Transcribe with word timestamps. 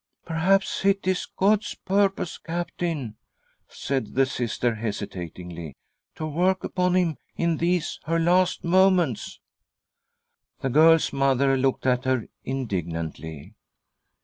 "Perhaps 0.25 0.83
it 0.83 1.05
is 1.05 1.27
God's 1.27 1.75
purpose, 1.75 2.39
Captain," 2.39 3.17
said 3.67 4.15
the 4.15 4.25
Sister 4.25 4.73
hesitatingly," 4.73 5.75
to 6.15 6.25
work 6.25 6.63
upon 6.63 6.95
him 6.95 7.17
in 7.35 7.57
these 7.57 7.99
\ 8.01 8.03
her 8.07 8.17
last 8.17 8.63
moments." 8.63 9.39
The 10.61 10.69
girl's 10.71 11.13
mother 11.13 11.55
looked 11.55 11.85
at 11.85 12.05
her 12.05 12.25
indignantly. 12.43 13.53